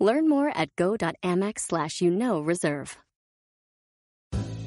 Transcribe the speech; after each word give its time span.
Learn 0.00 0.28
more 0.28 0.50
at 0.52 0.74
go.amex 0.76 1.60
slash 1.60 2.00
you 2.00 2.10
know 2.10 2.40
reserve. 2.40 2.96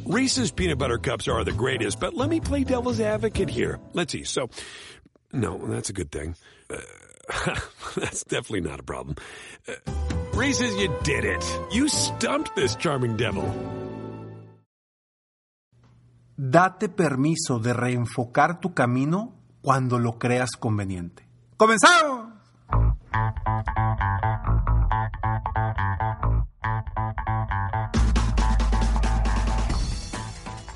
Reese's 0.06 0.52
peanut 0.52 0.78
butter 0.78 0.98
cups 0.98 1.28
are 1.28 1.44
the 1.44 1.54
greatest, 1.54 2.00
but 2.00 2.14
let 2.14 2.30
me 2.30 2.40
play 2.40 2.64
devil's 2.64 3.00
advocate 3.00 3.50
here. 3.50 3.80
Let's 3.94 4.12
see. 4.12 4.26
So, 4.26 4.50
no, 5.32 5.58
that's 5.58 5.90
a 5.90 5.94
good 5.94 6.12
thing. 6.12 6.36
Uh, 6.70 6.78
that's 7.96 8.24
definitely 8.26 8.62
not 8.62 8.82
a 8.82 8.84
problem. 8.84 9.16
Uh, 9.68 9.76
Reese's, 10.34 10.76
you 10.76 10.94
did 11.04 11.24
it. 11.24 11.60
You 11.72 11.88
stumped 11.88 12.56
this 12.56 12.76
charming 12.76 13.16
devil. 13.16 13.50
Date 16.36 16.90
permiso 16.90 17.60
de 17.60 17.74
reenfocar 17.74 18.60
tu 18.60 18.74
camino 18.74 19.34
cuando 19.62 19.98
lo 20.00 20.18
creas 20.18 20.52
conveniente. 20.60 21.24
¡Comenzamos! 21.56 22.34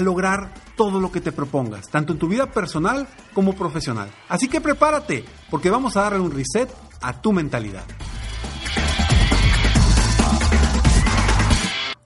lograr 0.00 0.54
todo 0.76 1.00
lo 1.00 1.12
que 1.12 1.20
te 1.20 1.32
propongas, 1.32 1.88
tanto 1.88 2.12
en 2.12 2.18
tu 2.18 2.28
vida 2.28 2.50
personal 2.50 3.06
como 3.34 3.54
profesional. 3.54 4.10
Así 4.28 4.48
que 4.48 4.60
prepárate, 4.60 5.24
porque 5.50 5.70
vamos 5.70 5.96
a 5.96 6.02
darle 6.02 6.20
un 6.20 6.30
reset 6.30 6.70
a 7.00 7.20
tu 7.20 7.32
mentalidad. 7.32 7.84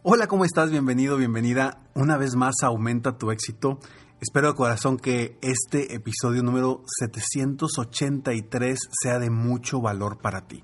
Hola, 0.02 0.28
¿cómo 0.28 0.44
estás? 0.44 0.70
Bienvenido, 0.70 1.16
bienvenida. 1.16 1.80
Una 1.94 2.16
vez 2.16 2.36
más, 2.36 2.54
aumenta 2.62 3.18
tu 3.18 3.32
éxito. 3.32 3.80
Espero 4.20 4.48
de 4.48 4.54
corazón 4.54 4.98
que 4.98 5.36
este 5.42 5.94
episodio 5.94 6.42
número 6.42 6.84
783 7.00 8.78
sea 9.02 9.18
de 9.18 9.30
mucho 9.30 9.80
valor 9.80 10.18
para 10.18 10.46
ti. 10.46 10.62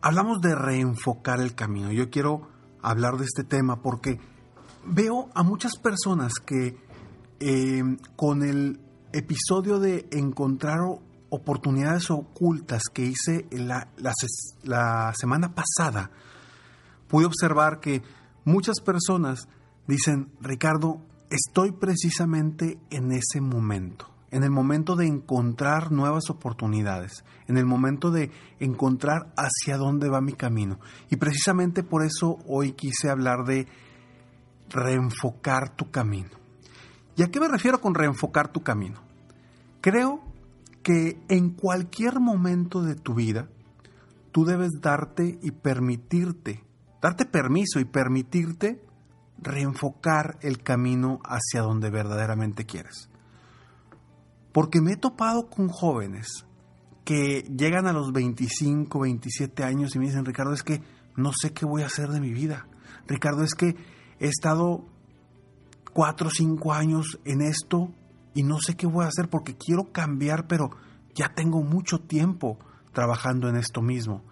Hablamos 0.00 0.40
de 0.40 0.54
reenfocar 0.54 1.40
el 1.40 1.54
camino. 1.54 1.92
Yo 1.92 2.08
quiero 2.08 2.48
hablar 2.82 3.18
de 3.18 3.24
este 3.24 3.44
tema 3.44 3.82
porque 3.82 4.18
veo 4.88 5.28
a 5.34 5.42
muchas 5.42 5.76
personas 5.76 6.34
que 6.34 6.76
eh, 7.40 7.82
con 8.16 8.42
el 8.42 8.80
episodio 9.12 9.78
de 9.78 10.08
encontrar 10.12 10.78
oportunidades 11.30 12.10
ocultas 12.10 12.82
que 12.92 13.04
hice 13.04 13.46
la, 13.50 13.88
la 14.62 15.12
semana 15.14 15.54
pasada, 15.54 16.10
pude 17.06 17.26
observar 17.26 17.80
que 17.80 18.02
muchas 18.44 18.80
personas 18.80 19.48
dicen, 19.86 20.30
Ricardo, 20.40 21.00
estoy 21.30 21.72
precisamente 21.72 22.78
en 22.90 23.12
ese 23.12 23.40
momento, 23.40 24.10
en 24.30 24.42
el 24.42 24.50
momento 24.50 24.96
de 24.96 25.06
encontrar 25.06 25.92
nuevas 25.92 26.30
oportunidades, 26.30 27.24
en 27.46 27.56
el 27.56 27.66
momento 27.66 28.10
de 28.10 28.30
encontrar 28.58 29.32
hacia 29.36 29.76
dónde 29.76 30.08
va 30.08 30.20
mi 30.20 30.32
camino. 30.32 30.80
Y 31.10 31.16
precisamente 31.16 31.82
por 31.82 32.04
eso 32.04 32.38
hoy 32.46 32.72
quise 32.72 33.10
hablar 33.10 33.44
de 33.44 33.66
reenfocar 34.70 35.74
tu 35.74 35.90
camino. 35.90 36.30
¿Y 37.16 37.22
a 37.22 37.30
qué 37.30 37.40
me 37.40 37.48
refiero 37.48 37.80
con 37.80 37.94
reenfocar 37.94 38.52
tu 38.52 38.62
camino? 38.62 39.00
Creo 39.80 40.22
que 40.82 41.20
en 41.28 41.50
cualquier 41.50 42.20
momento 42.20 42.82
de 42.82 42.94
tu 42.94 43.14
vida, 43.14 43.48
tú 44.32 44.44
debes 44.44 44.80
darte 44.80 45.38
y 45.42 45.50
permitirte, 45.50 46.64
darte 47.02 47.24
permiso 47.26 47.80
y 47.80 47.84
permitirte 47.84 48.82
reenfocar 49.38 50.38
el 50.42 50.62
camino 50.62 51.20
hacia 51.24 51.62
donde 51.62 51.90
verdaderamente 51.90 52.66
quieres. 52.66 53.08
Porque 54.52 54.80
me 54.80 54.92
he 54.92 54.96
topado 54.96 55.48
con 55.48 55.68
jóvenes 55.68 56.46
que 57.04 57.42
llegan 57.56 57.86
a 57.86 57.92
los 57.92 58.12
25, 58.12 59.00
27 59.00 59.64
años 59.64 59.94
y 59.94 59.98
me 59.98 60.06
dicen, 60.06 60.24
Ricardo, 60.24 60.52
es 60.52 60.62
que 60.62 60.82
no 61.16 61.32
sé 61.32 61.52
qué 61.52 61.64
voy 61.64 61.82
a 61.82 61.86
hacer 61.86 62.08
de 62.08 62.20
mi 62.20 62.32
vida. 62.32 62.66
Ricardo, 63.06 63.42
es 63.42 63.54
que 63.54 63.76
he 64.18 64.26
estado 64.26 64.84
cuatro 65.92 66.28
o 66.28 66.30
cinco 66.30 66.72
años 66.72 67.18
en 67.24 67.40
esto 67.40 67.90
y 68.34 68.42
no 68.42 68.58
sé 68.60 68.76
qué 68.76 68.86
voy 68.86 69.04
a 69.04 69.08
hacer 69.08 69.28
porque 69.28 69.56
quiero 69.56 69.92
cambiar, 69.92 70.46
pero 70.46 70.70
ya 71.14 71.34
tengo 71.34 71.62
mucho 71.62 71.98
tiempo 72.00 72.58
trabajando 72.92 73.48
en 73.48 73.56
esto 73.56 73.82
mismo. 73.82 74.22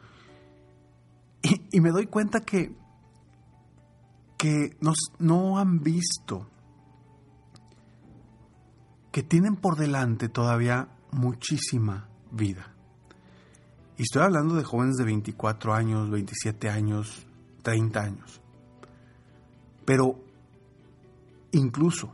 Y, 1.70 1.80
me 1.80 1.90
doy 1.90 2.06
cuenta 2.06 2.40
que, 2.40 2.74
que 4.36 4.76
nos, 4.80 4.96
no 5.18 5.58
han 5.58 5.80
visto 5.80 6.48
que 9.12 9.22
tienen 9.22 9.56
por 9.56 9.76
delante 9.76 10.28
todavía 10.28 10.88
muchísima 11.12 12.08
vida. 12.30 12.74
Y 13.96 14.02
estoy 14.02 14.22
hablando 14.22 14.54
de 14.54 14.64
jóvenes 14.64 14.96
de 14.96 15.04
24 15.04 15.72
años, 15.72 16.10
27 16.10 16.68
años, 16.68 17.26
30 17.62 18.00
años. 18.00 18.42
Pero 19.86 20.20
incluso 21.52 22.12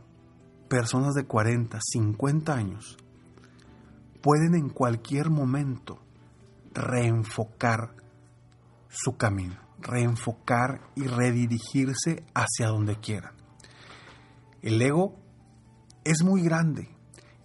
personas 0.69 1.13
de 1.15 1.25
40, 1.25 1.79
50 1.81 2.53
años 2.53 2.97
pueden 4.21 4.55
en 4.55 4.69
cualquier 4.69 5.29
momento 5.29 5.99
reenfocar 6.73 7.95
su 8.87 9.17
camino, 9.17 9.57
reenfocar 9.79 10.81
y 10.95 11.07
redirigirse 11.07 12.23
hacia 12.33 12.67
donde 12.67 12.95
quieran. 12.99 13.33
El 14.61 14.81
ego 14.81 15.15
es 16.05 16.23
muy 16.23 16.41
grande 16.41 16.89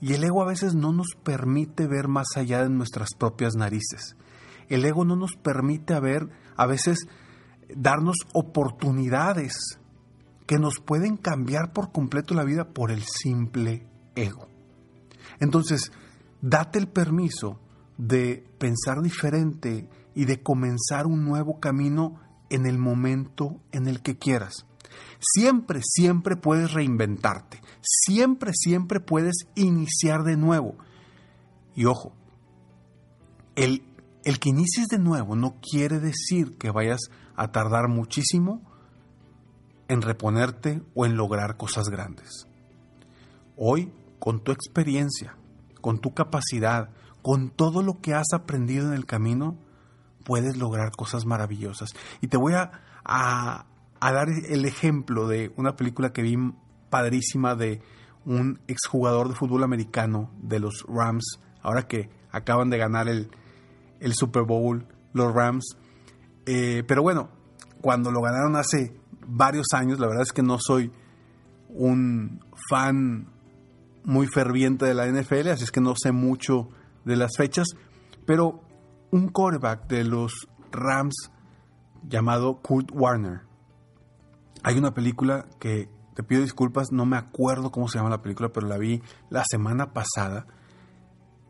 y 0.00 0.12
el 0.12 0.22
ego 0.22 0.42
a 0.42 0.46
veces 0.46 0.74
no 0.74 0.92
nos 0.92 1.08
permite 1.24 1.88
ver 1.88 2.06
más 2.06 2.36
allá 2.36 2.62
de 2.62 2.70
nuestras 2.70 3.10
propias 3.18 3.54
narices. 3.56 4.16
El 4.68 4.84
ego 4.84 5.04
no 5.04 5.16
nos 5.16 5.32
permite 5.42 5.98
ver, 5.98 6.28
a 6.56 6.66
veces 6.66 7.08
darnos 7.74 8.16
oportunidades 8.34 9.80
que 10.48 10.58
nos 10.58 10.80
pueden 10.80 11.18
cambiar 11.18 11.74
por 11.74 11.92
completo 11.92 12.34
la 12.34 12.42
vida 12.42 12.72
por 12.72 12.90
el 12.90 13.02
simple 13.04 13.86
ego. 14.16 14.48
Entonces, 15.40 15.92
date 16.40 16.78
el 16.78 16.88
permiso 16.88 17.60
de 17.98 18.48
pensar 18.58 19.02
diferente 19.02 19.90
y 20.14 20.24
de 20.24 20.42
comenzar 20.42 21.06
un 21.06 21.26
nuevo 21.26 21.60
camino 21.60 22.18
en 22.48 22.64
el 22.64 22.78
momento 22.78 23.60
en 23.72 23.88
el 23.88 24.00
que 24.00 24.16
quieras. 24.16 24.64
Siempre, 25.20 25.80
siempre 25.84 26.34
puedes 26.34 26.72
reinventarte. 26.72 27.60
Siempre, 27.82 28.52
siempre 28.54 29.00
puedes 29.00 29.48
iniciar 29.54 30.22
de 30.22 30.38
nuevo. 30.38 30.76
Y 31.76 31.84
ojo, 31.84 32.14
el, 33.54 33.82
el 34.24 34.38
que 34.38 34.48
inicies 34.48 34.88
de 34.88 34.98
nuevo 34.98 35.36
no 35.36 35.56
quiere 35.60 36.00
decir 36.00 36.56
que 36.56 36.70
vayas 36.70 37.00
a 37.36 37.52
tardar 37.52 37.88
muchísimo 37.88 38.62
en 39.88 40.02
reponerte 40.02 40.82
o 40.94 41.06
en 41.06 41.16
lograr 41.16 41.56
cosas 41.56 41.88
grandes. 41.88 42.46
Hoy, 43.56 43.92
con 44.18 44.40
tu 44.40 44.52
experiencia, 44.52 45.36
con 45.80 45.98
tu 45.98 46.12
capacidad, 46.14 46.90
con 47.22 47.50
todo 47.50 47.82
lo 47.82 48.00
que 48.00 48.14
has 48.14 48.32
aprendido 48.32 48.88
en 48.88 48.94
el 48.94 49.06
camino, 49.06 49.56
puedes 50.24 50.56
lograr 50.56 50.92
cosas 50.92 51.24
maravillosas. 51.24 51.90
Y 52.20 52.28
te 52.28 52.36
voy 52.36 52.52
a, 52.54 52.70
a, 53.04 53.66
dar 54.00 54.28
el 54.28 54.64
ejemplo 54.64 55.26
de 55.26 55.52
una 55.56 55.74
película 55.74 56.12
que 56.12 56.22
vi 56.22 56.36
padrísima 56.90 57.54
de 57.54 57.80
un 58.24 58.60
exjugador 58.68 59.28
de 59.28 59.34
fútbol 59.34 59.64
americano 59.64 60.30
de 60.42 60.60
los 60.60 60.84
Rams, 60.86 61.40
ahora 61.62 61.86
que 61.86 62.10
acaban 62.30 62.68
de 62.70 62.78
ganar 62.78 63.08
el, 63.08 63.30
el 64.00 64.14
Super 64.14 64.42
Bowl, 64.42 64.86
los 65.14 65.34
Rams. 65.34 65.76
Eh, 66.46 66.84
pero 66.86 67.02
bueno, 67.02 67.30
cuando 67.80 68.10
lo 68.10 68.20
ganaron 68.20 68.56
hace 68.56 68.94
varios 69.28 69.66
años, 69.74 70.00
la 70.00 70.08
verdad 70.08 70.22
es 70.22 70.32
que 70.32 70.42
no 70.42 70.58
soy 70.58 70.90
un 71.68 72.40
fan 72.70 73.28
muy 74.04 74.26
ferviente 74.26 74.86
de 74.86 74.94
la 74.94 75.06
NFL, 75.06 75.48
así 75.48 75.64
es 75.64 75.70
que 75.70 75.80
no 75.80 75.94
sé 75.96 76.12
mucho 76.12 76.68
de 77.04 77.16
las 77.16 77.32
fechas, 77.36 77.66
pero 78.26 78.62
un 79.10 79.28
quarterback 79.28 79.86
de 79.86 80.04
los 80.04 80.48
Rams 80.72 81.30
llamado 82.02 82.60
Kurt 82.62 82.90
Warner. 82.92 83.42
Hay 84.62 84.76
una 84.78 84.92
película 84.92 85.46
que 85.60 85.88
te 86.14 86.22
pido 86.22 86.42
disculpas, 86.42 86.90
no 86.90 87.06
me 87.06 87.16
acuerdo 87.16 87.70
cómo 87.70 87.88
se 87.88 87.98
llama 87.98 88.10
la 88.10 88.22
película, 88.22 88.48
pero 88.48 88.66
la 88.66 88.78
vi 88.78 89.02
la 89.30 89.44
semana 89.48 89.92
pasada. 89.92 90.46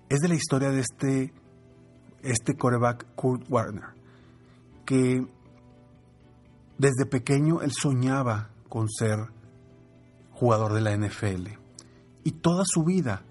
Es 0.08 0.18
de 0.18 0.28
la 0.28 0.34
historia 0.34 0.70
de 0.70 0.80
este, 0.80 1.32
este 2.22 2.56
quarterback 2.56 3.14
Kurt 3.14 3.48
Warner, 3.48 3.94
que 4.84 5.26
desde 6.78 7.06
pequeño 7.06 7.60
él 7.60 7.72
soñaba 7.72 8.50
con 8.68 8.88
ser 8.88 9.18
jugador 10.32 10.72
de 10.72 10.80
la 10.80 10.96
NFL 10.96 11.48
y 12.24 12.30
toda 12.32 12.62
su 12.64 12.84
vida 12.84 13.24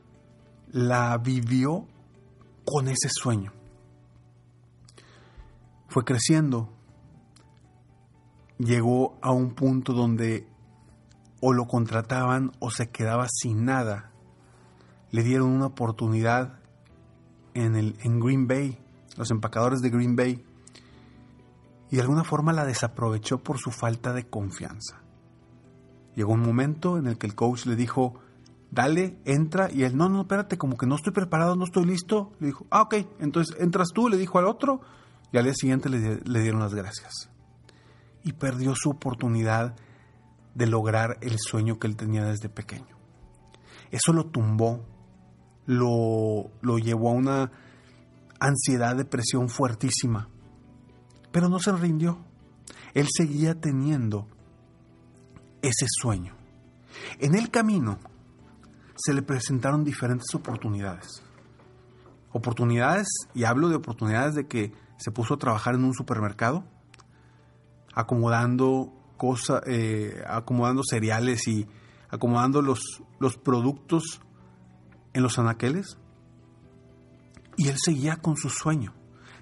la 0.72 1.18
vivió 1.18 1.86
con 2.66 2.90
ese 2.90 3.10
sueño. 3.10 3.54
Fue 5.88 6.04
creciendo, 6.04 6.70
llegó 8.58 9.18
a 9.22 9.32
un 9.32 9.56
punto 9.56 9.94
donde 9.94 10.46
o 11.40 11.54
lo 11.54 11.66
contrataban 11.68 12.52
o 12.60 12.70
se 12.72 12.90
quedaba 12.90 13.28
sin 13.30 13.64
nada. 13.64 14.12
Le 15.12 15.24
dieron 15.24 15.50
una 15.50 15.68
oportunidad 15.68 16.60
en, 17.54 17.76
el, 17.76 17.96
en 18.04 18.20
Green 18.20 18.48
Bay, 18.48 18.78
los 19.16 19.32
empacadores 19.32 19.80
de 19.80 19.90
Green 19.90 20.16
Bay, 20.18 20.44
y 21.90 21.96
de 21.96 22.02
alguna 22.02 22.24
forma 22.24 22.54
la 22.54 22.66
desaprovechó 22.66 23.40
por 23.40 23.60
su 23.60 23.72
falta 23.72 24.14
de 24.14 24.28
confianza. 24.28 25.02
Llegó 26.16 26.34
un 26.34 26.42
momento 26.42 26.98
en 26.98 27.08
el 27.08 27.18
que 27.18 27.28
el 27.28 27.36
coach 27.36 27.66
le 27.66 27.76
dijo, 27.76 28.20
dale, 28.72 29.18
entra, 29.26 29.72
y 29.72 29.84
él, 29.84 29.96
no, 29.96 30.10
no, 30.10 30.22
espérate, 30.22 30.58
como 30.58 30.78
que 30.78 30.86
no 30.86 30.96
estoy 30.96 31.14
preparado, 31.14 31.56
no 31.56 31.64
estoy 31.64 31.86
listo. 31.86 32.34
Le 32.40 32.48
dijo, 32.48 32.66
ah, 32.70 32.82
ok, 32.84 32.96
entonces 33.20 33.56
entras 33.60 33.90
tú, 33.94 34.10
le 34.10 34.18
dijo 34.18 34.40
al 34.40 34.46
otro, 34.46 34.82
y 35.32 35.38
al 35.38 35.46
día 35.46 35.54
siguiente 35.54 35.90
le, 35.90 36.42
dieron 36.42 36.60
las 36.60 36.74
gracias. 36.74 37.30
Y 38.24 38.34
perdió 38.34 38.74
su 38.76 38.90
oportunidad 38.90 39.76
de 40.56 40.68
lograr 40.68 41.18
el 41.22 41.38
sueño 41.38 41.80
que 41.80 41.88
él 41.88 41.96
tenía 41.96 42.26
desde 42.26 42.50
pequeño. 42.50 42.98
Eso 43.92 44.12
lo 44.12 44.26
tumbó, 44.26 44.86
lo, 45.66 46.52
lo 46.62 46.78
llevó 46.78 47.10
a 47.12 47.14
una 47.14 47.52
ansiedad, 48.40 48.96
depresión 48.96 49.50
fuertísima, 49.50 50.30
pero 51.32 51.50
no 51.50 51.60
se 51.60 51.72
rindió. 51.72 52.18
Él 52.94 53.08
seguía 53.16 53.60
teniendo 53.60 54.28
ese 55.62 55.86
sueño. 56.02 56.36
En 57.20 57.36
el 57.36 57.50
camino 57.50 58.00
se 58.96 59.14
le 59.14 59.22
presentaron 59.22 59.84
diferentes 59.84 60.34
oportunidades. 60.34 61.24
Oportunidades, 62.32 63.08
y 63.34 63.44
hablo 63.44 63.70
de 63.70 63.76
oportunidades 63.76 64.36
de 64.36 64.48
que 64.48 64.74
se 64.98 65.12
puso 65.12 65.36
a 65.36 65.38
trabajar 65.38 65.76
en 65.76 65.84
un 65.84 65.94
supermercado, 65.94 66.64
acomodando 67.94 68.94
cosa, 69.18 69.62
eh, 69.66 70.24
acomodando 70.28 70.82
cereales 70.84 71.48
y 71.48 71.68
acomodando 72.10 72.62
los, 72.62 73.04
los 73.20 73.38
productos 73.38 74.22
en 75.14 75.24
los 75.24 75.40
anaqueles. 75.40 75.98
Y 77.58 77.70
él 77.70 77.78
seguía 77.84 78.18
con 78.18 78.38
su 78.38 78.50
sueño. 78.50 78.94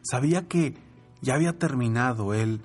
Sabía 0.02 0.48
que 0.48 0.78
ya 1.26 1.34
había 1.34 1.58
terminado 1.58 2.34
él 2.34 2.62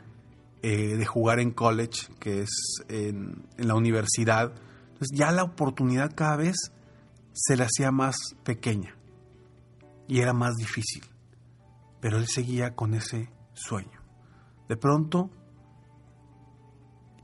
eh, 0.62 0.97
de 0.97 1.07
jugar 1.07 1.41
en 1.41 1.51
college, 1.53 2.12
que 2.21 2.43
es 2.43 2.51
en, 2.89 3.47
en 3.57 3.69
la 3.69 3.75
universidad. 3.75 4.53
Entonces 4.93 5.17
ya 5.19 5.33
la 5.33 5.43
oportunidad 5.43 6.15
cada 6.15 6.37
vez 6.37 6.57
se 7.33 7.57
le 7.57 7.65
hacía 7.65 7.91
más 7.91 8.17
pequeña 8.45 8.95
y 10.07 10.21
era 10.21 10.35
más 10.35 10.57
difícil. 10.57 11.03
Pero 12.01 12.19
él 12.19 12.27
seguía 12.27 12.75
con 12.75 12.93
ese 12.93 13.31
sueño. 13.55 14.01
De 14.69 14.77
pronto 14.77 15.31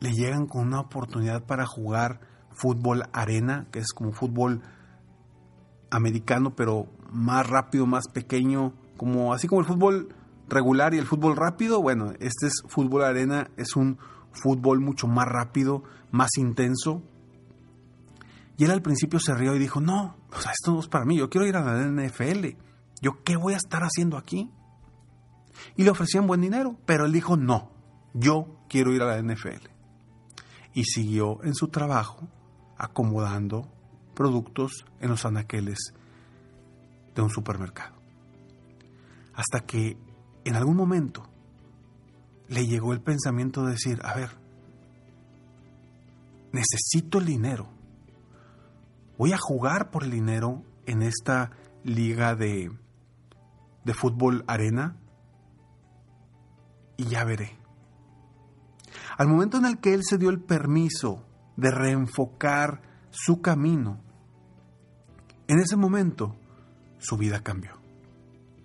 le 0.00 0.12
llegan 0.12 0.46
con 0.46 0.66
una 0.66 0.80
oportunidad 0.80 1.44
para 1.44 1.66
jugar 1.66 2.20
fútbol 2.52 3.02
arena, 3.12 3.66
que 3.70 3.80
es 3.80 3.92
como 3.92 4.12
fútbol 4.12 4.62
americano, 5.90 6.56
pero 6.56 6.86
más 7.10 7.46
rápido, 7.46 7.86
más 7.86 8.08
pequeño, 8.08 8.72
como 8.96 9.34
así 9.34 9.46
como 9.46 9.60
el 9.60 9.66
fútbol 9.66 10.15
regular 10.48 10.94
y 10.94 10.98
el 10.98 11.06
fútbol 11.06 11.36
rápido. 11.36 11.80
Bueno, 11.80 12.12
este 12.20 12.46
es 12.46 12.62
fútbol 12.68 13.04
arena, 13.04 13.50
es 13.56 13.76
un 13.76 13.98
fútbol 14.32 14.80
mucho 14.80 15.06
más 15.06 15.26
rápido, 15.26 15.82
más 16.10 16.30
intenso. 16.36 17.02
Y 18.56 18.64
él 18.64 18.70
al 18.70 18.82
principio 18.82 19.20
se 19.20 19.34
rió 19.34 19.54
y 19.54 19.58
dijo, 19.58 19.80
no, 19.80 20.16
esto 20.32 20.72
no 20.72 20.80
es 20.80 20.88
para 20.88 21.04
mí, 21.04 21.18
yo 21.18 21.28
quiero 21.28 21.46
ir 21.46 21.56
a 21.56 21.60
la 21.60 21.86
NFL. 21.86 22.46
¿Yo 23.02 23.22
qué 23.22 23.36
voy 23.36 23.54
a 23.54 23.58
estar 23.58 23.82
haciendo 23.82 24.16
aquí? 24.16 24.50
Y 25.76 25.84
le 25.84 25.90
ofrecían 25.90 26.26
buen 26.26 26.40
dinero, 26.40 26.76
pero 26.86 27.04
él 27.04 27.12
dijo, 27.12 27.36
no, 27.36 27.70
yo 28.14 28.58
quiero 28.68 28.92
ir 28.92 29.02
a 29.02 29.06
la 29.06 29.22
NFL 29.22 29.76
y 30.76 30.84
siguió 30.84 31.42
en 31.42 31.54
su 31.54 31.68
trabajo 31.68 32.28
acomodando 32.76 33.66
productos 34.14 34.84
en 35.00 35.08
los 35.08 35.24
anaqueles 35.24 35.94
de 37.14 37.22
un 37.22 37.30
supermercado. 37.30 37.96
Hasta 39.34 39.60
que 39.60 39.96
en 40.48 40.54
algún 40.56 40.76
momento 40.76 41.28
le 42.48 42.66
llegó 42.66 42.92
el 42.92 43.00
pensamiento 43.00 43.64
de 43.64 43.72
decir, 43.72 44.00
a 44.04 44.14
ver, 44.14 44.30
necesito 46.52 47.18
el 47.18 47.26
dinero. 47.26 47.68
Voy 49.18 49.32
a 49.32 49.38
jugar 49.38 49.90
por 49.90 50.04
el 50.04 50.10
dinero 50.12 50.62
en 50.86 51.02
esta 51.02 51.50
liga 51.82 52.36
de, 52.36 52.70
de 53.84 53.94
fútbol 53.94 54.44
arena 54.46 54.96
y 56.96 57.06
ya 57.06 57.24
veré. 57.24 57.58
Al 59.18 59.28
momento 59.28 59.58
en 59.58 59.64
el 59.64 59.78
que 59.78 59.94
él 59.94 60.02
se 60.04 60.18
dio 60.18 60.30
el 60.30 60.40
permiso 60.40 61.26
de 61.56 61.70
reenfocar 61.72 62.82
su 63.10 63.40
camino, 63.40 64.00
en 65.48 65.58
ese 65.58 65.76
momento 65.76 66.36
su 66.98 67.16
vida 67.16 67.42
cambió. 67.42 67.72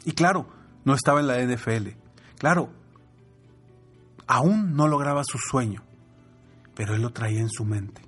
Y 0.06 0.12
claro, 0.12 0.61
no 0.86 0.94
estaba 0.94 1.20
en 1.20 1.28
la 1.28 1.42
NFL. 1.42 1.90
Claro, 2.38 2.72
aún 4.28 4.76
no 4.76 4.88
lograba 4.88 5.24
su 5.24 5.38
sueño, 5.38 5.84
pero 6.76 6.96
él 6.96 7.02
lo 7.02 7.12
traía 7.12 7.40
en 7.40 7.50
su 7.50 7.66
mente. 7.66 8.02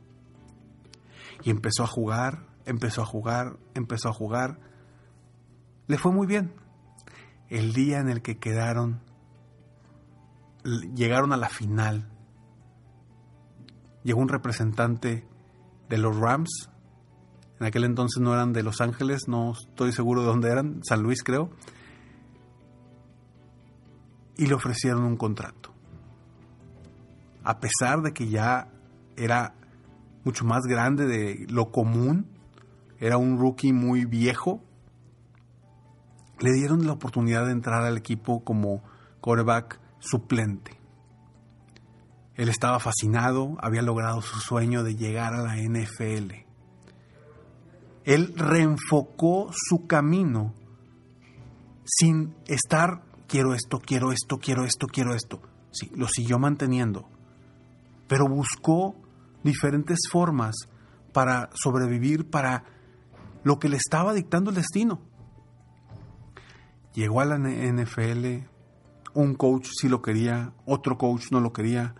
Y 1.43 1.49
empezó 1.49 1.83
a 1.83 1.87
jugar, 1.87 2.45
empezó 2.65 3.01
a 3.01 3.05
jugar, 3.05 3.57
empezó 3.73 4.09
a 4.09 4.13
jugar. 4.13 4.59
Le 5.87 5.97
fue 5.97 6.11
muy 6.11 6.27
bien. 6.27 6.53
El 7.49 7.73
día 7.73 7.99
en 7.99 8.09
el 8.09 8.21
que 8.21 8.37
quedaron, 8.37 9.01
llegaron 10.95 11.33
a 11.33 11.37
la 11.37 11.49
final 11.49 12.09
llegó 14.03 14.21
un 14.21 14.29
representante 14.29 15.25
de 15.89 15.97
los 15.97 16.15
Rams. 16.15 16.69
En 17.59 17.67
aquel 17.67 17.85
entonces 17.85 18.21
no 18.21 18.33
eran 18.33 18.53
de 18.53 18.63
Los 18.63 18.81
Ángeles, 18.81 19.27
no 19.27 19.53
estoy 19.53 19.91
seguro 19.91 20.21
de 20.21 20.27
dónde 20.27 20.51
eran, 20.51 20.81
San 20.83 21.01
Luis 21.01 21.23
creo. 21.23 21.49
Y 24.37 24.47
le 24.47 24.55
ofrecieron 24.55 25.03
un 25.03 25.17
contrato. 25.17 25.73
A 27.43 27.59
pesar 27.59 28.01
de 28.01 28.13
que 28.13 28.27
ya 28.29 28.69
era 29.15 29.53
mucho 30.23 30.45
más 30.45 30.63
grande 30.63 31.05
de 31.05 31.45
lo 31.49 31.71
común, 31.71 32.27
era 32.99 33.17
un 33.17 33.37
rookie 33.37 33.73
muy 33.73 34.05
viejo, 34.05 34.63
le 36.39 36.51
dieron 36.51 36.85
la 36.85 36.93
oportunidad 36.93 37.45
de 37.45 37.51
entrar 37.51 37.83
al 37.83 37.97
equipo 37.97 38.43
como 38.43 38.81
quarterback 39.21 39.79
suplente. 39.99 40.79
Él 42.35 42.49
estaba 42.49 42.79
fascinado, 42.79 43.57
había 43.61 43.81
logrado 43.81 44.21
su 44.21 44.39
sueño 44.39 44.83
de 44.83 44.95
llegar 44.95 45.33
a 45.33 45.43
la 45.43 45.55
NFL. 45.57 46.33
Él 48.05 48.33
reenfocó 48.35 49.51
su 49.53 49.85
camino 49.85 50.53
sin 51.85 52.35
estar, 52.47 53.03
quiero 53.33 53.55
esto, 53.55 53.79
quiero 53.79 54.11
esto, 54.11 54.37
quiero 54.37 54.63
esto, 54.63 54.85
quiero 54.85 55.15
esto. 55.15 55.41
Sí, 55.71 55.91
lo 55.95 56.07
siguió 56.07 56.37
manteniendo, 56.37 57.09
pero 58.07 58.27
buscó 58.27 58.95
diferentes 59.43 60.01
formas 60.11 60.53
para 61.13 61.49
sobrevivir, 61.55 62.29
para 62.29 62.65
lo 63.43 63.57
que 63.57 63.69
le 63.69 63.77
estaba 63.77 64.13
dictando 64.13 64.51
el 64.51 64.57
destino. 64.57 65.01
Llegó 66.93 67.21
a 67.21 67.25
la 67.25 67.39
NFL, 67.39 68.45
un 69.15 69.33
coach 69.33 69.67
sí 69.81 69.89
lo 69.89 70.03
quería, 70.03 70.53
otro 70.67 70.99
coach 70.99 71.31
no 71.31 71.39
lo 71.39 71.53
quería, 71.53 71.95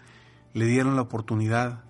le 0.53 0.67
dieron 0.67 0.95
la 0.95 1.01
oportunidad 1.01 1.83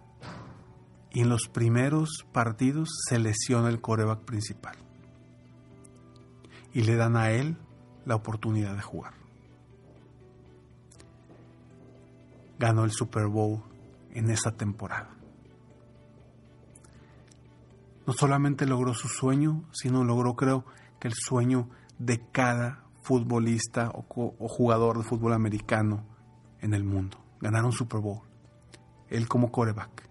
y 1.11 1.19
en 1.19 1.27
los 1.27 1.49
primeros 1.51 2.25
partidos 2.31 2.91
se 3.09 3.19
lesiona 3.19 3.67
el 3.67 3.81
coreback 3.81 4.21
principal. 4.21 4.77
Y 6.71 6.83
le 6.83 6.95
dan 6.95 7.17
a 7.17 7.31
él 7.31 7.57
la 8.05 8.15
oportunidad 8.15 8.77
de 8.77 8.81
jugar. 8.81 9.22
Ganó 12.59 12.83
el 12.83 12.91
Super 12.91 13.27
Bowl 13.27 13.63
en 14.11 14.29
esa 14.29 14.51
temporada. 14.55 15.13
no 18.05 18.13
solamente 18.13 18.65
logró 18.65 18.93
su 18.93 19.07
sueño, 19.07 19.63
sino 19.71 20.03
logró, 20.03 20.35
creo, 20.35 20.65
que 20.99 21.07
el 21.07 21.13
sueño 21.13 21.69
de 21.99 22.21
cada 22.31 22.83
futbolista 23.01 23.89
o, 23.89 24.05
o 24.15 24.47
jugador 24.47 24.97
de 24.97 25.03
fútbol 25.03 25.33
americano 25.33 26.05
en 26.59 26.73
el 26.73 26.83
mundo. 26.83 27.17
Ganaron 27.41 27.71
Super 27.71 27.99
Bowl. 27.99 28.21
Él 29.09 29.27
como 29.27 29.51
coreback. 29.51 30.09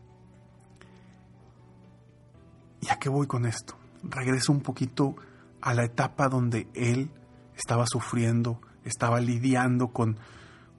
¿Y 2.81 2.89
a 2.91 2.99
qué 2.99 3.09
voy 3.09 3.27
con 3.27 3.47
esto? 3.47 3.77
Regreso 4.03 4.53
un 4.53 4.61
poquito 4.61 5.15
a 5.61 5.75
la 5.75 5.85
etapa 5.85 6.29
donde 6.29 6.69
él 6.75 7.11
estaba 7.57 7.85
sufriendo, 7.87 8.61
estaba 8.85 9.21
lidiando 9.21 9.89
con, 9.93 10.19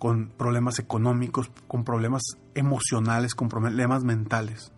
con 0.03 0.27
problemas 0.27 0.79
económicos, 0.79 1.49
con 1.65 1.85
problemas 1.85 2.23
emocionales, 2.55 3.35
con 3.35 3.47
problemas 3.47 4.03
mentales. 4.03 4.73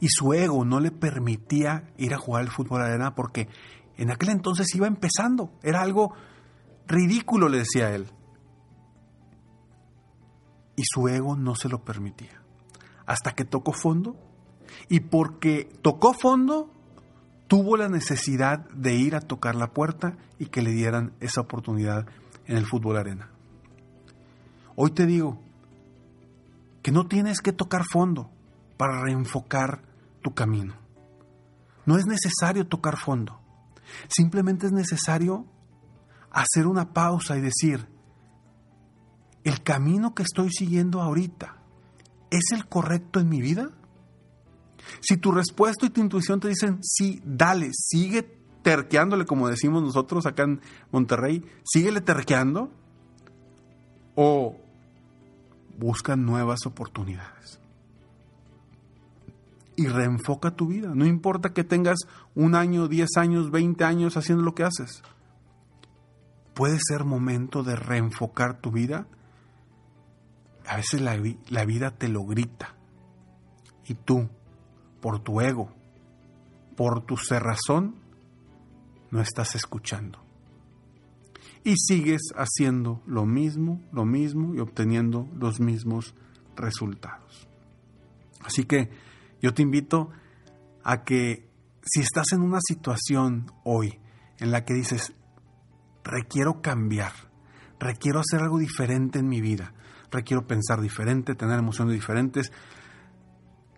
Y 0.00 0.08
su 0.08 0.34
ego 0.34 0.64
no 0.64 0.80
le 0.80 0.90
permitía 0.90 1.92
ir 1.96 2.12
a 2.12 2.18
jugar 2.18 2.42
al 2.42 2.50
fútbol 2.50 2.82
arena 2.82 3.14
porque 3.14 3.46
en 3.96 4.10
aquel 4.10 4.30
entonces 4.30 4.74
iba 4.74 4.88
empezando. 4.88 5.52
Era 5.62 5.82
algo 5.82 6.12
ridículo, 6.88 7.48
le 7.48 7.58
decía 7.58 7.94
él. 7.94 8.10
Y 10.74 10.82
su 10.92 11.06
ego 11.06 11.36
no 11.36 11.54
se 11.54 11.68
lo 11.68 11.84
permitía. 11.84 12.42
Hasta 13.06 13.30
que 13.36 13.44
tocó 13.44 13.72
fondo. 13.72 14.16
Y 14.88 14.98
porque 15.02 15.70
tocó 15.82 16.14
fondo, 16.14 16.68
tuvo 17.46 17.76
la 17.76 17.88
necesidad 17.88 18.68
de 18.70 18.96
ir 18.96 19.14
a 19.14 19.20
tocar 19.20 19.54
la 19.54 19.72
puerta 19.72 20.16
y 20.40 20.46
que 20.46 20.62
le 20.62 20.72
dieran 20.72 21.12
esa 21.20 21.42
oportunidad 21.42 22.08
en 22.46 22.56
el 22.56 22.66
fútbol 22.66 22.96
arena. 22.96 23.30
Hoy 24.76 24.90
te 24.90 25.06
digo 25.06 25.40
que 26.82 26.90
no 26.90 27.06
tienes 27.06 27.40
que 27.40 27.52
tocar 27.52 27.84
fondo 27.84 28.30
para 28.76 29.02
reenfocar 29.02 29.82
tu 30.22 30.34
camino. 30.34 30.74
No 31.86 31.96
es 31.96 32.06
necesario 32.06 32.66
tocar 32.66 32.98
fondo. 32.98 33.40
Simplemente 34.08 34.66
es 34.66 34.72
necesario 34.72 35.46
hacer 36.30 36.66
una 36.66 36.92
pausa 36.92 37.36
y 37.36 37.40
decir, 37.40 37.86
¿el 39.44 39.62
camino 39.62 40.14
que 40.14 40.24
estoy 40.24 40.50
siguiendo 40.50 41.00
ahorita 41.00 41.56
es 42.30 42.44
el 42.52 42.66
correcto 42.66 43.20
en 43.20 43.28
mi 43.28 43.40
vida? 43.40 43.70
Si 45.00 45.16
tu 45.16 45.30
respuesta 45.30 45.86
y 45.86 45.90
tu 45.90 46.00
intuición 46.00 46.40
te 46.40 46.48
dicen, 46.48 46.78
sí, 46.82 47.22
dale, 47.24 47.70
sigue 47.72 48.22
terqueándole, 48.62 49.26
como 49.26 49.48
decimos 49.48 49.82
nosotros 49.82 50.26
acá 50.26 50.42
en 50.44 50.60
Monterrey, 50.90 51.44
síguele 51.64 52.00
terqueando, 52.00 52.70
o 54.14 54.56
busca 55.78 56.16
nuevas 56.16 56.66
oportunidades. 56.66 57.60
Y 59.76 59.88
reenfoca 59.88 60.52
tu 60.52 60.68
vida. 60.68 60.94
No 60.94 61.04
importa 61.04 61.52
que 61.52 61.64
tengas 61.64 61.98
un 62.34 62.54
año, 62.54 62.86
diez 62.86 63.16
años, 63.16 63.50
veinte 63.50 63.84
años 63.84 64.16
haciendo 64.16 64.44
lo 64.44 64.54
que 64.54 64.64
haces. 64.64 65.02
Puede 66.54 66.78
ser 66.80 67.04
momento 67.04 67.64
de 67.64 67.74
reenfocar 67.74 68.60
tu 68.60 68.70
vida. 68.70 69.06
A 70.66 70.76
veces 70.76 71.00
la, 71.00 71.20
la 71.48 71.64
vida 71.64 71.90
te 71.90 72.08
lo 72.08 72.24
grita. 72.24 72.74
Y 73.86 73.94
tú, 73.94 74.28
por 75.00 75.18
tu 75.18 75.40
ego, 75.40 75.74
por 76.76 77.04
tu 77.04 77.16
cerrazón, 77.16 77.96
no 79.10 79.20
estás 79.20 79.56
escuchando. 79.56 80.23
Y 81.64 81.76
sigues 81.78 82.20
haciendo 82.36 83.02
lo 83.06 83.24
mismo, 83.24 83.80
lo 83.90 84.04
mismo 84.04 84.54
y 84.54 84.60
obteniendo 84.60 85.28
los 85.34 85.60
mismos 85.60 86.14
resultados. 86.56 87.48
Así 88.44 88.64
que 88.64 88.90
yo 89.40 89.54
te 89.54 89.62
invito 89.62 90.10
a 90.82 91.04
que 91.04 91.48
si 91.82 92.00
estás 92.00 92.32
en 92.32 92.42
una 92.42 92.58
situación 92.60 93.50
hoy 93.64 93.98
en 94.38 94.50
la 94.50 94.64
que 94.64 94.74
dices, 94.74 95.14
requiero 96.02 96.60
cambiar, 96.60 97.12
requiero 97.80 98.20
hacer 98.20 98.42
algo 98.42 98.58
diferente 98.58 99.18
en 99.18 99.28
mi 99.28 99.40
vida, 99.40 99.72
requiero 100.10 100.46
pensar 100.46 100.80
diferente, 100.80 101.34
tener 101.34 101.58
emociones 101.58 101.94
diferentes, 101.94 102.52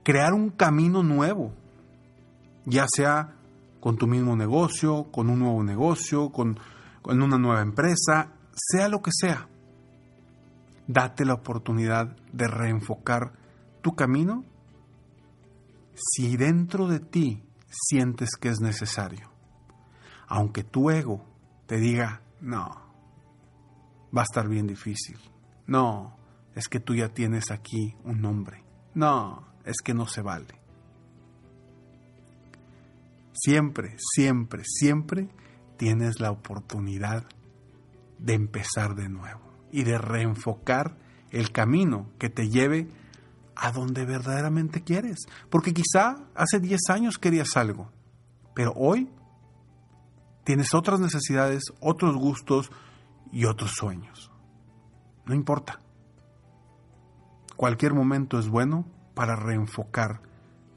crear 0.03 0.35
un 0.35 0.51
camino 0.51 1.03
nuevo, 1.03 1.55
ya 2.65 2.87
sea 2.93 3.37
con 3.81 3.97
tu 3.97 4.09
mismo 4.09 4.35
negocio, 4.35 5.11
con 5.13 5.31
un 5.31 5.39
nuevo 5.39 5.63
negocio, 5.63 6.31
con, 6.31 6.59
con 7.07 7.23
una 7.23 7.39
nueva 7.39 7.63
empresa, 7.63 8.33
sea 8.53 8.89
lo 8.89 9.01
que 9.01 9.13
sea. 9.15 9.49
Date 10.89 11.25
la 11.25 11.35
oportunidad 11.35 12.17
de 12.33 12.49
reenfocar 12.49 13.33
tu 13.81 13.95
camino 13.95 14.45
si 15.95 16.37
dentro 16.37 16.89
de 16.89 16.99
ti 16.99 17.45
sientes 17.71 18.31
que 18.35 18.49
es 18.49 18.59
necesario. 18.59 19.31
Aunque 20.27 20.65
tu 20.65 20.91
ego 20.91 21.25
te 21.67 21.77
diga, 21.77 22.23
no, 22.41 22.75
va 24.15 24.23
a 24.23 24.25
estar 24.25 24.49
bien 24.49 24.67
difícil. 24.67 25.19
No, 25.69 26.17
es 26.57 26.67
que 26.67 26.81
tú 26.81 26.97
ya 26.97 27.11
tienes 27.11 27.53
aquí 27.53 27.95
un 28.03 28.21
nombre. 28.21 28.65
No, 28.95 29.47
es 29.65 29.77
que 29.77 29.95
no 29.95 30.09
se 30.09 30.23
vale. 30.23 30.61
Siempre, 33.33 33.95
siempre, 33.97 34.65
siempre 34.65 35.29
tienes 35.77 36.21
la 36.21 36.31
oportunidad 36.31 37.25
de 38.19 38.35
empezar 38.35 38.95
de 38.95 39.09
nuevo 39.09 39.41
y 39.71 39.85
de 39.85 39.99
reenfocar 39.99 40.97
el 41.31 41.53
camino 41.53 42.11
que 42.19 42.31
te 42.31 42.49
lleve 42.49 42.89
a 43.55 43.73
donde 43.73 44.05
verdaderamente 44.05 44.83
quieres. 44.83 45.27
Porque 45.51 45.73
quizá 45.73 46.17
hace 46.35 46.61
10 46.61 46.81
años 46.91 47.19
querías 47.19 47.57
algo, 47.57 47.91
pero 48.55 48.73
hoy 48.77 49.11
tienes 50.45 50.75
otras 50.75 51.01
necesidades, 51.01 51.65
otros 51.81 52.17
gustos 52.17 52.71
y 53.33 53.45
otros 53.47 53.73
sueños. 53.73 54.31
No 55.27 55.35
importa. 55.35 55.81
Cualquier 57.57 57.95
momento 57.95 58.39
es 58.39 58.49
bueno 58.49 58.87
para 59.15 59.35
reenfocar 59.35 60.21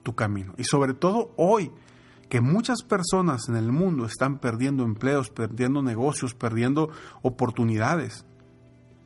tu 0.02 0.16
camino. 0.16 0.54
Y 0.58 0.64
sobre 0.64 0.94
todo 0.94 1.34
hoy, 1.38 1.72
que 2.30 2.42
muchas 2.42 2.84
personas 2.84 3.50
en 3.50 3.56
el 3.56 3.72
mundo 3.72 4.06
están 4.06 4.38
perdiendo 4.38 4.84
empleos, 4.84 5.30
perdiendo 5.32 5.82
negocios, 5.82 6.36
perdiendo 6.36 6.90
oportunidades. 7.24 8.26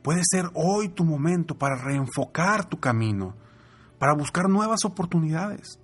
Puede 0.02 0.20
ser 0.30 0.50
hoy 0.54 0.90
tu 0.90 1.04
momento 1.04 1.56
para 1.56 1.76
reenfocar 1.76 2.68
tu 2.68 2.78
camino, 2.78 3.34
para 3.98 4.14
buscar 4.14 4.50
nuevas 4.50 4.84
oportunidades 4.84 5.80